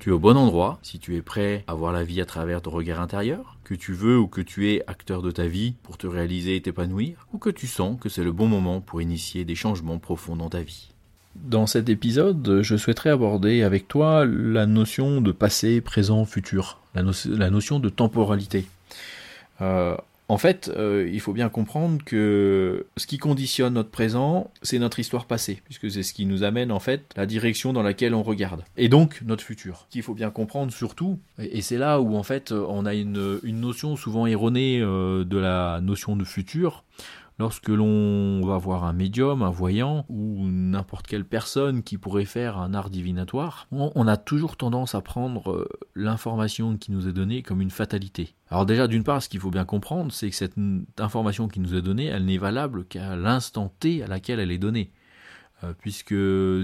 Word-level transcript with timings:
Tu 0.00 0.08
es 0.08 0.12
au 0.12 0.18
bon 0.18 0.38
endroit 0.38 0.78
si 0.80 0.98
tu 0.98 1.14
es 1.16 1.20
prêt 1.20 1.62
à 1.66 1.74
voir 1.74 1.92
la 1.92 2.04
vie 2.04 2.22
à 2.22 2.24
travers 2.24 2.62
ton 2.62 2.70
regard 2.70 3.02
intérieur, 3.02 3.58
que 3.64 3.74
tu 3.74 3.92
veux 3.92 4.18
ou 4.18 4.28
que 4.28 4.40
tu 4.40 4.72
es 4.72 4.82
acteur 4.86 5.20
de 5.20 5.30
ta 5.30 5.46
vie 5.46 5.74
pour 5.82 5.98
te 5.98 6.06
réaliser 6.06 6.56
et 6.56 6.62
t'épanouir, 6.62 7.26
ou 7.34 7.38
que 7.38 7.50
tu 7.50 7.66
sens 7.66 8.00
que 8.00 8.08
c'est 8.08 8.24
le 8.24 8.32
bon 8.32 8.46
moment 8.46 8.80
pour 8.80 9.02
initier 9.02 9.44
des 9.44 9.54
changements 9.54 9.98
profonds 9.98 10.36
dans 10.36 10.48
ta 10.48 10.62
vie. 10.62 10.88
Dans 11.34 11.66
cet 11.66 11.90
épisode, 11.90 12.60
je 12.62 12.76
souhaiterais 12.78 13.10
aborder 13.10 13.62
avec 13.62 13.88
toi 13.88 14.24
la 14.24 14.64
notion 14.64 15.20
de 15.20 15.32
passé, 15.32 15.82
présent, 15.82 16.24
futur, 16.24 16.78
la, 16.94 17.50
notion 17.50 17.78
de 17.78 17.90
temporalité. 17.90 18.64
Euh, 19.60 19.94
en 20.30 20.38
fait, 20.38 20.70
euh, 20.76 21.10
il 21.12 21.18
faut 21.18 21.32
bien 21.32 21.48
comprendre 21.48 22.04
que 22.04 22.86
ce 22.96 23.08
qui 23.08 23.18
conditionne 23.18 23.74
notre 23.74 23.90
présent, 23.90 24.52
c'est 24.62 24.78
notre 24.78 25.00
histoire 25.00 25.24
passée, 25.24 25.60
puisque 25.64 25.90
c'est 25.90 26.04
ce 26.04 26.14
qui 26.14 26.24
nous 26.24 26.44
amène 26.44 26.70
en 26.70 26.78
fait 26.78 27.02
la 27.16 27.26
direction 27.26 27.72
dans 27.72 27.82
laquelle 27.82 28.14
on 28.14 28.22
regarde, 28.22 28.62
et 28.76 28.88
donc 28.88 29.22
notre 29.26 29.42
futur. 29.42 29.88
Qu'il 29.90 30.02
faut 30.02 30.14
bien 30.14 30.30
comprendre 30.30 30.72
surtout, 30.72 31.18
et 31.40 31.62
c'est 31.62 31.78
là 31.78 32.00
où 32.00 32.14
en 32.14 32.22
fait 32.22 32.52
on 32.52 32.86
a 32.86 32.94
une, 32.94 33.40
notion 33.42 33.96
souvent 33.96 34.24
erronée 34.26 34.78
euh, 34.80 35.24
de 35.24 35.36
la 35.36 35.80
notion 35.82 36.14
de 36.14 36.22
futur. 36.22 36.84
Lorsque 37.40 37.70
l'on 37.70 38.42
va 38.42 38.58
voir 38.58 38.84
un 38.84 38.92
médium, 38.92 39.40
un 39.40 39.48
voyant 39.48 40.04
ou 40.10 40.46
n'importe 40.46 41.06
quelle 41.06 41.24
personne 41.24 41.82
qui 41.82 41.96
pourrait 41.96 42.26
faire 42.26 42.58
un 42.58 42.74
art 42.74 42.90
divinatoire, 42.90 43.66
on 43.72 44.06
a 44.06 44.18
toujours 44.18 44.58
tendance 44.58 44.94
à 44.94 45.00
prendre 45.00 45.50
euh, 45.50 45.66
l'information 45.94 46.76
qui 46.76 46.92
nous 46.92 47.08
est 47.08 47.14
donnée 47.14 47.42
comme 47.42 47.62
une 47.62 47.70
fatalité. 47.70 48.34
Alors 48.50 48.66
déjà, 48.66 48.88
d'une 48.88 49.04
part, 49.04 49.22
ce 49.22 49.30
qu'il 49.30 49.40
faut 49.40 49.50
bien 49.50 49.64
comprendre, 49.64 50.12
c'est 50.12 50.28
que 50.28 50.36
cette 50.36 50.56
information 50.98 51.48
qui 51.48 51.60
nous 51.60 51.74
est 51.74 51.80
donnée, 51.80 52.04
elle 52.04 52.26
n'est 52.26 52.36
valable 52.36 52.84
qu'à 52.84 53.16
l'instant 53.16 53.72
T 53.80 54.02
à 54.02 54.06
laquelle 54.06 54.38
elle 54.38 54.52
est 54.52 54.58
donnée. 54.58 54.92
Euh, 55.64 55.72
puisque 55.78 56.14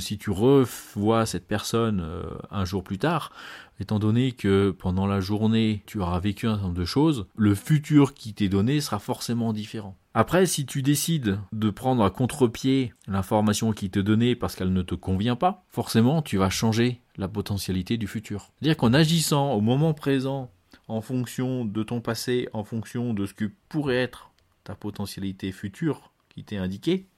si 0.03 0.19
tu 0.19 0.31
revois 0.31 1.25
cette 1.25 1.47
personne 1.47 2.03
euh, 2.03 2.25
un 2.51 2.67
jour 2.67 2.85
plus 2.85 2.99
tard, 2.99 3.33
étant 3.81 3.99
donné 3.99 4.33
que 4.33 4.71
pendant 4.71 5.07
la 5.07 5.21
journée 5.21 5.83
tu 5.87 6.01
auras 6.01 6.19
vécu 6.21 6.47
un 6.47 6.53
certain 6.53 6.67
nombre 6.67 6.79
de 6.79 6.85
choses, 6.85 7.27
le 7.35 7.55
futur 7.55 8.13
qui 8.13 8.35
t'est 8.35 8.51
donné 8.51 8.83
sera 8.83 8.99
forcément 8.99 9.55
différent. 9.55 9.97
Après, 10.19 10.47
si 10.47 10.65
tu 10.65 10.81
décides 10.81 11.39
de 11.53 11.69
prendre 11.69 12.03
à 12.03 12.09
contre-pied 12.09 12.95
l'information 13.07 13.73
qui 13.73 13.91
t'est 13.91 14.03
donnée 14.03 14.35
parce 14.35 14.57
qu'elle 14.57 14.73
ne 14.73 14.81
te 14.81 14.95
convient 14.95 15.37
pas, 15.37 15.67
forcément 15.69 16.23
tu 16.23 16.39
vas 16.39 16.49
changer 16.49 17.03
la 17.19 17.29
potentialité 17.29 17.99
du 17.99 18.07
futur. 18.07 18.51
C'est-à-dire 18.59 18.79
qu'en 18.79 18.95
agissant 18.95 19.53
au 19.53 19.61
moment 19.61 19.93
présent, 19.93 20.51
en 20.89 21.03
fonction 21.03 21.67
de 21.67 21.83
ton 21.83 22.01
passé, 22.01 22.49
en 22.55 22.65
fonction 22.65 23.13
de 23.13 23.27
ce 23.27 23.35
que 23.35 23.45
pourrait 23.69 23.97
être 23.97 24.31
ta 24.65 24.75
potentialité 24.75 25.53
future 25.53 26.11
qui 26.31 26.45
t'est 26.45 26.57
indiquée, 26.57 27.09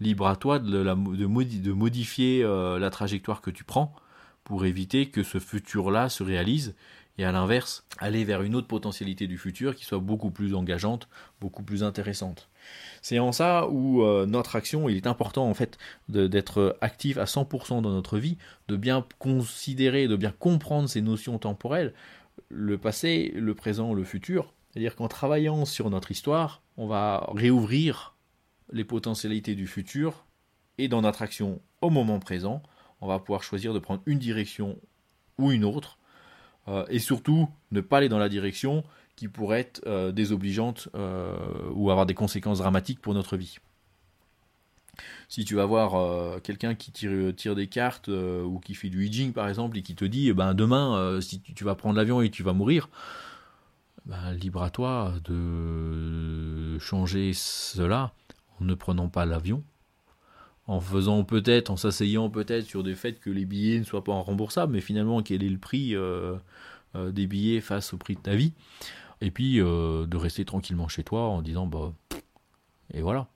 libre 0.00 0.26
à 0.26 0.36
toi 0.36 0.58
de, 0.58 0.84
de, 0.84 1.72
modifier 1.72 2.44
euh, 2.44 2.78
la 2.78 2.90
trajectoire 2.90 3.40
que 3.40 3.50
tu 3.50 3.64
prends 3.64 3.96
pour 4.44 4.66
éviter 4.66 5.08
que 5.08 5.22
ce 5.22 5.38
futur-là 5.38 6.10
se 6.10 6.22
réalise 6.22 6.74
et 7.18 7.24
à 7.24 7.32
l'inverse, 7.32 7.86
aller 7.98 8.24
vers 8.24 8.42
une 8.42 8.54
autre 8.54 8.66
potentialité 8.66 9.26
du 9.26 9.38
futur 9.38 9.74
qui 9.74 9.84
soit 9.84 9.98
beaucoup 9.98 10.30
plus 10.30 10.54
engageante, 10.54 11.08
beaucoup 11.40 11.62
plus 11.62 11.82
intéressante. 11.82 12.48
C'est 13.00 13.18
en 13.18 13.32
ça 13.32 13.68
où 13.68 14.02
euh, 14.02 14.26
notre 14.26 14.56
action, 14.56 14.88
il 14.88 14.96
est 14.96 15.06
important 15.06 15.48
en 15.48 15.54
fait 15.54 15.78
d'être 16.08 16.76
actif 16.80 17.16
à 17.16 17.24
100% 17.24 17.80
dans 17.80 17.90
notre 17.90 18.18
vie, 18.18 18.36
de 18.68 18.76
bien 18.76 19.06
considérer, 19.18 20.08
de 20.08 20.16
bien 20.16 20.32
comprendre 20.32 20.88
ces 20.88 21.00
notions 21.00 21.38
temporelles, 21.38 21.94
le 22.48 22.76
passé, 22.76 23.32
le 23.34 23.54
présent, 23.54 23.94
le 23.94 24.04
futur. 24.04 24.52
C'est-à-dire 24.70 24.94
qu'en 24.94 25.08
travaillant 25.08 25.64
sur 25.64 25.88
notre 25.88 26.10
histoire, 26.10 26.62
on 26.76 26.86
va 26.86 27.30
réouvrir 27.34 28.14
les 28.72 28.84
potentialités 28.84 29.54
du 29.54 29.66
futur 29.66 30.26
et 30.76 30.88
dans 30.88 31.00
notre 31.00 31.22
action 31.22 31.62
au 31.80 31.88
moment 31.88 32.18
présent, 32.18 32.62
on 33.00 33.06
va 33.06 33.18
pouvoir 33.18 33.42
choisir 33.42 33.72
de 33.72 33.78
prendre 33.78 34.02
une 34.06 34.18
direction 34.18 34.78
ou 35.38 35.52
une 35.52 35.64
autre 35.64 35.98
et 36.88 36.98
surtout 36.98 37.48
ne 37.70 37.80
pas 37.80 37.98
aller 37.98 38.08
dans 38.08 38.18
la 38.18 38.28
direction 38.28 38.84
qui 39.14 39.28
pourrait 39.28 39.60
être 39.60 39.82
euh, 39.86 40.12
désobligeante 40.12 40.88
euh, 40.94 41.36
ou 41.72 41.90
avoir 41.90 42.06
des 42.06 42.14
conséquences 42.14 42.58
dramatiques 42.58 43.00
pour 43.00 43.14
notre 43.14 43.36
vie. 43.36 43.58
Si 45.28 45.44
tu 45.44 45.56
vas 45.56 45.66
voir 45.66 46.40
quelqu'un 46.40 46.74
qui 46.74 46.90
tire, 46.90 47.54
des 47.54 47.66
cartes 47.66 48.08
ou 48.08 48.60
qui 48.64 48.74
fait 48.74 48.88
du 48.88 49.04
hedging 49.04 49.32
par 49.32 49.46
exemple 49.46 49.76
et 49.76 49.82
qui 49.82 49.94
te 49.94 50.06
dit 50.06 50.28
eh 50.28 50.32
ben 50.32 50.54
demain 50.54 51.20
si 51.20 51.40
tu, 51.40 51.64
vas 51.64 51.74
prendre 51.74 51.96
l'avion 51.96 52.22
et 52.22 52.30
tu 52.30 52.42
vas 52.42 52.54
mourir, 52.54 52.88
ben, 54.06 54.32
libre 54.32 54.62
à 54.62 54.70
toi 54.70 55.12
de 55.24 56.78
changer 56.78 57.32
cela 57.34 58.14
en 58.58 58.64
ne 58.64 58.74
prenant 58.74 59.08
pas 59.08 59.26
l'avion, 59.26 59.62
en 60.68 60.80
faisant 60.80 61.24
peut-être, 61.24 61.70
en 61.70 61.76
s'asseyant 61.76 62.28
peut-être 62.28 62.66
sur 62.66 62.82
des 62.82 62.94
faits 62.94 63.20
que 63.20 63.30
les 63.30 63.44
billets 63.44 63.78
ne 63.78 63.84
soient 63.84 64.04
pas 64.04 64.14
remboursables, 64.14 64.72
mais 64.72 64.80
finalement 64.80 65.22
quel 65.22 65.42
est 65.42 65.48
le 65.48 65.58
prix 65.58 65.94
euh, 65.94 66.36
euh, 66.96 67.12
des 67.12 67.26
billets 67.26 67.60
face 67.60 67.92
au 67.92 67.98
prix 67.98 68.16
de 68.16 68.20
ta 68.20 68.34
vie, 68.34 68.52
et 69.20 69.30
puis 69.30 69.60
euh, 69.60 70.06
de 70.06 70.16
rester 70.16 70.44
tranquillement 70.44 70.88
chez 70.88 71.04
toi 71.04 71.28
en 71.28 71.42
disant 71.42 71.66
bah 71.66 71.92
et 72.94 73.00
voilà, 73.00 73.28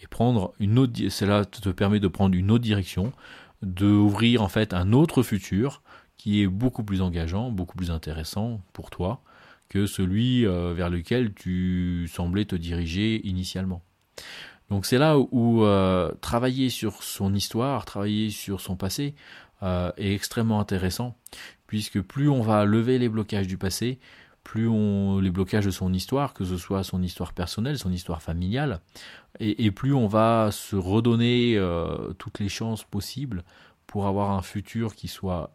et 0.00 0.06
prendre 0.06 0.54
une 0.58 0.78
autre, 0.78 1.08
cela 1.08 1.44
te 1.44 1.68
permet 1.68 2.00
de 2.00 2.08
prendre 2.08 2.34
une 2.36 2.50
autre 2.50 2.64
direction, 2.64 3.12
d'ouvrir 3.62 4.42
en 4.42 4.48
fait 4.48 4.74
un 4.74 4.92
autre 4.92 5.22
futur 5.22 5.82
qui 6.16 6.42
est 6.42 6.46
beaucoup 6.46 6.82
plus 6.82 7.02
engageant, 7.02 7.50
beaucoup 7.50 7.76
plus 7.76 7.90
intéressant 7.90 8.60
pour 8.72 8.90
toi 8.90 9.20
que 9.68 9.86
celui 9.86 10.44
vers 10.44 10.88
lequel 10.88 11.34
tu 11.34 12.08
semblais 12.12 12.44
te 12.44 12.54
diriger 12.54 13.26
initialement. 13.26 13.82
Donc 14.70 14.84
c'est 14.86 14.98
là 14.98 15.18
où, 15.18 15.64
euh, 15.64 16.12
travailler 16.20 16.70
sur 16.70 17.02
son 17.02 17.34
histoire, 17.34 17.84
travailler 17.84 18.30
sur 18.30 18.60
son 18.60 18.76
passé 18.76 19.14
euh, 19.62 19.92
est 19.96 20.12
extrêmement 20.12 20.60
intéressant, 20.60 21.16
puisque 21.66 22.00
plus 22.00 22.28
on 22.28 22.42
va 22.42 22.64
lever 22.64 22.98
les 22.98 23.08
blocages 23.08 23.46
du 23.46 23.58
passé, 23.58 24.00
plus 24.42 24.68
on 24.68 25.20
les 25.20 25.30
blocages 25.30 25.66
de 25.66 25.70
son 25.70 25.92
histoire, 25.92 26.34
que 26.34 26.44
ce 26.44 26.56
soit 26.56 26.82
son 26.82 27.02
histoire 27.02 27.32
personnelle, 27.32 27.78
son 27.78 27.92
histoire 27.92 28.22
familiale, 28.22 28.80
et, 29.38 29.70
plus 29.70 29.92
on 29.92 30.06
va 30.06 30.50
se 30.50 30.76
redonner 30.76 31.56
euh, 31.56 32.12
toutes 32.14 32.38
les 32.38 32.48
chances 32.48 32.84
possibles 32.84 33.44
pour 33.86 34.06
avoir 34.06 34.30
un 34.30 34.42
futur 34.42 34.94
qui 34.94 35.08
soit 35.08 35.54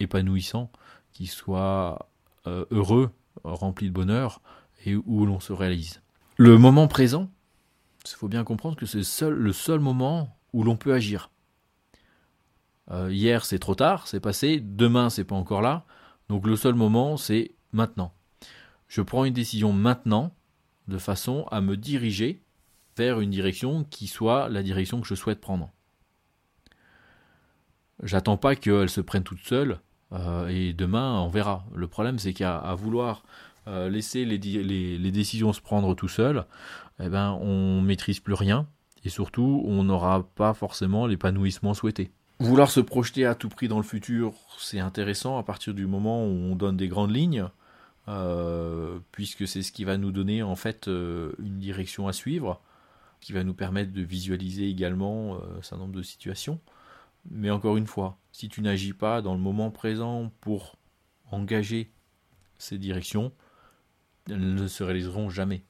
épanouissant, 0.00 0.70
qui 1.12 1.26
soit 1.26 2.08
heureux, 2.46 3.10
rempli 3.42 3.88
de 3.88 3.92
bonheur, 3.92 4.40
et 4.84 4.94
où 4.94 5.26
l'on 5.26 5.40
se 5.40 5.52
réalise. 5.52 6.00
Le 6.36 6.58
moment 6.58 6.86
présent, 6.86 7.28
il 8.12 8.16
faut 8.16 8.28
bien 8.28 8.44
comprendre 8.44 8.76
que 8.76 8.86
c'est 8.86 9.28
le 9.28 9.52
seul 9.52 9.80
moment 9.80 10.36
où 10.52 10.62
l'on 10.62 10.76
peut 10.76 10.92
agir. 10.92 11.30
Euh, 12.90 13.12
hier, 13.12 13.44
c'est 13.44 13.58
trop 13.58 13.74
tard, 13.74 14.06
c'est 14.06 14.20
passé. 14.20 14.60
Demain, 14.60 15.10
c'est 15.10 15.24
pas 15.24 15.34
encore 15.34 15.62
là. 15.62 15.84
Donc 16.28 16.46
le 16.46 16.56
seul 16.56 16.74
moment, 16.74 17.16
c'est 17.16 17.54
maintenant. 17.72 18.12
Je 18.88 19.02
prends 19.02 19.24
une 19.24 19.34
décision 19.34 19.72
maintenant, 19.72 20.32
de 20.88 20.98
façon 20.98 21.46
à 21.50 21.60
me 21.60 21.76
diriger 21.76 22.42
vers 22.96 23.20
une 23.20 23.30
direction 23.30 23.84
qui 23.84 24.06
soit 24.06 24.48
la 24.48 24.62
direction 24.62 25.00
que 25.00 25.06
je 25.06 25.14
souhaite 25.14 25.40
prendre. 25.40 25.72
J'attends 28.02 28.36
pas 28.36 28.56
qu'elle 28.56 28.90
se 28.90 29.00
prenne 29.00 29.24
toute 29.24 29.40
seule 29.40 29.80
euh, 30.12 30.48
et 30.48 30.72
demain 30.72 31.20
on 31.20 31.28
verra. 31.28 31.66
Le 31.74 31.88
problème 31.88 32.18
c'est 32.18 32.32
qu'à 32.32 32.74
vouloir 32.74 33.24
euh, 33.68 33.88
laisser 33.88 34.24
les, 34.24 35.10
décisions 35.10 35.52
se 35.52 35.60
prendre 35.60 35.94
tout 35.94 36.08
seul, 36.08 36.44
eh 37.00 37.08
ben, 37.08 37.32
on 37.40 37.80
maîtrise 37.80 38.20
plus 38.20 38.34
rien 38.34 38.66
et 39.04 39.08
surtout 39.08 39.62
on 39.66 39.82
n'aura 39.82 40.22
pas 40.34 40.54
forcément 40.54 41.06
l'épanouissement 41.06 41.74
souhaité. 41.74 42.12
Vouloir 42.38 42.70
se 42.70 42.80
projeter 42.80 43.24
à 43.24 43.34
tout 43.34 43.48
prix 43.48 43.66
dans 43.66 43.78
le 43.78 43.82
futur, 43.82 44.34
c'est 44.58 44.78
intéressant 44.78 45.38
à 45.38 45.42
partir 45.42 45.74
du 45.74 45.86
moment 45.86 46.24
où 46.26 46.30
on 46.30 46.54
donne 46.54 46.76
des 46.76 46.88
grandes 46.88 47.14
lignes, 47.14 47.46
euh, 48.08 48.98
puisque 49.10 49.48
c'est 49.48 49.62
ce 49.62 49.72
qui 49.72 49.84
va 49.84 49.96
nous 49.96 50.12
donner 50.12 50.42
en 50.42 50.54
fait 50.54 50.86
euh, 50.86 51.32
une 51.42 51.58
direction 51.58 52.08
à 52.08 52.12
suivre, 52.12 52.60
qui 53.20 53.32
va 53.32 53.42
nous 53.42 53.54
permettre 53.54 53.92
de 53.92 54.02
visualiser 54.02 54.68
également 54.68 55.38
un 55.58 55.62
certain 55.62 55.78
nombre 55.84 55.96
de 55.96 56.02
situations. 56.02 56.60
Mais 57.30 57.50
encore 57.50 57.76
une 57.76 57.86
fois, 57.86 58.18
si 58.30 58.48
tu 58.48 58.60
n'agis 58.60 58.92
pas 58.92 59.22
dans 59.22 59.34
le 59.34 59.40
moment 59.40 59.70
présent 59.70 60.30
pour 60.40 60.76
engager 61.32 61.90
ces 62.58 62.78
directions, 62.78 63.32
ne 64.28 64.66
se 64.66 64.82
réaliseront 64.82 65.30
jamais. 65.30 65.62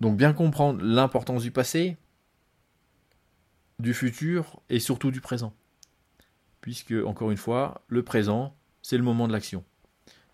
Donc 0.00 0.16
bien 0.16 0.32
comprendre 0.32 0.82
l'importance 0.82 1.42
du 1.42 1.50
passé, 1.50 1.96
du 3.78 3.94
futur 3.94 4.60
et 4.68 4.80
surtout 4.80 5.10
du 5.10 5.20
présent. 5.20 5.54
Puisque, 6.60 6.94
encore 7.04 7.30
une 7.30 7.36
fois, 7.36 7.84
le 7.88 8.02
présent, 8.02 8.56
c'est 8.82 8.96
le 8.96 9.02
moment 9.02 9.26
de 9.26 9.32
l'action. 9.32 9.64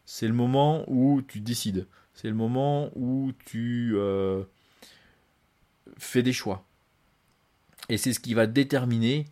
C'est 0.05 0.27
le 0.27 0.35
moment 0.35 0.85
où 0.87 1.23
tu 1.23 1.41
décides. 1.41 1.87
C'est 2.15 2.29
le 2.29 2.35
moment 2.35 2.91
où 2.97 3.33
tu 3.45 3.93
euh, 3.95 4.45
fais 5.99 6.23
des 6.23 6.33
choix. 6.33 6.67
Et 7.89 7.97
c'est 7.97 8.13
ce 8.13 8.21
qui 8.21 8.35
va 8.35 8.47
déterminer 8.47 9.27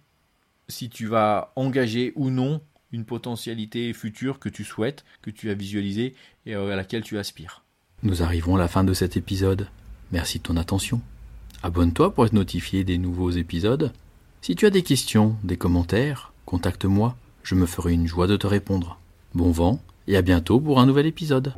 si 0.69 0.89
tu 0.89 1.07
vas 1.07 1.53
engager 1.57 2.13
ou 2.15 2.31
non 2.31 2.63
une 2.97 3.05
potentialité 3.05 3.93
future 3.93 4.39
que 4.39 4.49
tu 4.49 4.65
souhaites, 4.65 5.05
que 5.23 5.31
tu 5.31 5.51
as 5.51 5.55
visualisée 5.55 6.15
et 6.47 6.55
à 6.55 6.77
laquelle 6.77 7.03
tu 7.03 7.19
aspires. 7.19 7.63
Nous 8.03 8.23
arrivons 8.23 8.57
à 8.57 8.59
la 8.59 8.69
fin 8.69 8.85
de 8.85 8.95
cet 8.95 9.17
épisode. 9.17 9.69
Merci 10.13 10.39
de 10.39 10.45
ton 10.45 10.57
attention. 10.57 11.01
Abonne-toi 11.63 12.15
pour 12.15 12.27
être 12.27 12.33
notifié 12.33 12.85
des 12.85 12.99
nouveaux 12.99 13.31
épisodes. 13.31 13.93
Si 14.41 14.57
tu 14.57 14.67
as 14.67 14.71
des 14.71 14.83
questions, 14.83 15.37
des 15.45 15.57
commentaires, 15.57 16.33
contacte-moi, 16.45 17.17
je 17.43 17.55
me 17.55 17.67
ferai 17.67 17.93
une 17.93 18.07
joie 18.07 18.27
de 18.27 18.37
te 18.37 18.47
répondre. 18.47 18.99
Bon 19.35 19.51
vent 19.51 19.81
et 20.09 20.17
à 20.17 20.23
bientôt 20.23 20.61
pour 20.61 20.81
un 20.81 20.87
nouvel 20.87 21.07
épisode. 21.07 21.55